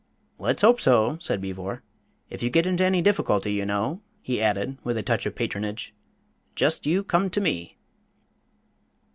"Let's 0.39 0.63
hope 0.63 0.81
so," 0.81 1.19
said 1.21 1.41
Beevor. 1.41 1.83
"If 2.31 2.41
you 2.41 2.49
get 2.49 2.65
into 2.65 2.83
any 2.83 3.03
difficulty, 3.03 3.53
you 3.53 3.67
know," 3.67 4.01
he 4.23 4.41
added, 4.41 4.79
with 4.83 4.97
a 4.97 5.03
touch 5.03 5.27
of 5.27 5.35
patronage, 5.35 5.93
"just 6.55 6.87
you 6.87 7.03
come 7.03 7.29
to 7.29 7.39
me." 7.39 7.77